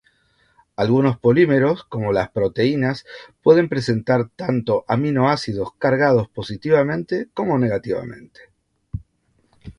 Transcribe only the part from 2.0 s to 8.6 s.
las proteínas pueden presentar tanto aminoácidos cargados positivamente como negativamente.